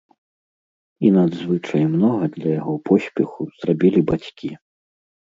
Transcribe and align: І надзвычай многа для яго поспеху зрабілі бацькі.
І 1.07 1.11
надзвычай 1.17 1.83
многа 1.95 2.25
для 2.37 2.51
яго 2.61 2.73
поспеху 2.91 3.41
зрабілі 3.59 3.99
бацькі. 4.09 4.51